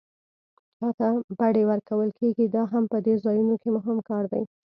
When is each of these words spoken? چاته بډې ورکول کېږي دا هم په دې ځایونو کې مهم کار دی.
چاته 0.77 1.07
بډې 1.37 1.63
ورکول 1.71 2.09
کېږي 2.19 2.45
دا 2.55 2.63
هم 2.71 2.83
په 2.91 2.97
دې 3.05 3.13
ځایونو 3.23 3.55
کې 3.61 3.69
مهم 3.77 3.97
کار 4.09 4.23
دی. 4.33 4.43